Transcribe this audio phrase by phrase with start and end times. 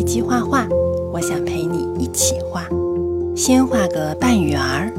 [0.00, 0.66] 一起画画，
[1.12, 2.64] 我想陪你一起画。
[3.36, 4.90] 先画个半圆儿，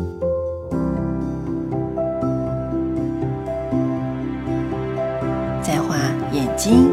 [5.60, 5.96] 再画
[6.32, 6.88] 眼睛、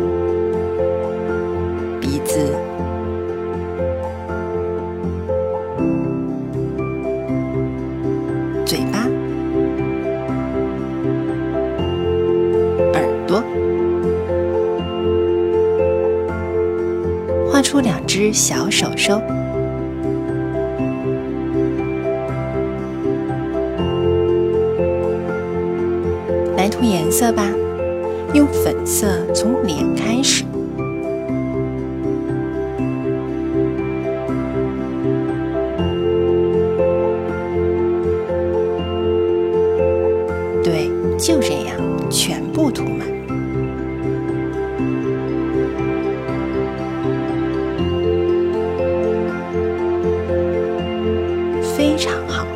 [2.00, 2.50] 鼻子、
[17.58, 19.20] 画出两只小手手，
[26.56, 27.42] 来涂颜色吧。
[28.32, 30.44] 用粉色从脸开始，
[40.62, 41.76] 对，就这样，
[42.08, 43.17] 全部涂满。
[51.98, 52.46] 常好。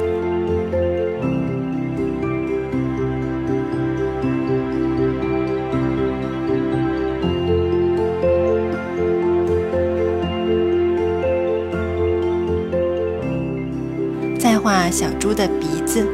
[14.39, 16.07] 再画小猪的鼻子、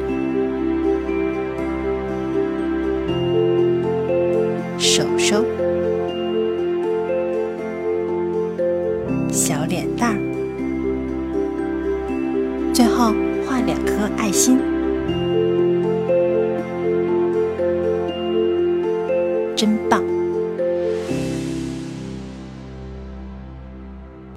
[4.79, 5.45] 手手、
[9.31, 10.28] 小脸蛋儿。
[12.79, 13.13] 最后
[13.45, 14.57] 画两颗爱心，
[19.57, 20.01] 真棒！